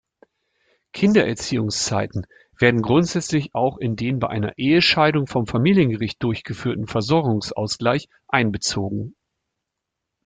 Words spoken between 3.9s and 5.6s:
den bei einer Ehescheidung vom